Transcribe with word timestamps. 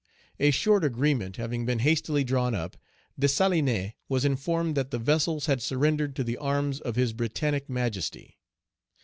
A 0.39 0.49
short 0.49 0.83
agreement 0.83 1.37
having 1.37 1.63
been 1.63 1.77
hastily 1.77 2.23
drawn 2.23 2.55
up, 2.55 2.75
Dessalines 3.19 3.91
was 4.09 4.25
informed 4.25 4.73
that 4.73 4.89
the 4.89 4.97
vessels 4.97 5.45
had 5.45 5.61
surrendered 5.61 6.15
to 6.15 6.23
the 6.23 6.37
arms 6.37 6.79
of 6.79 6.95
His 6.95 7.13
Britannic 7.13 7.69
Majesty. 7.69 8.39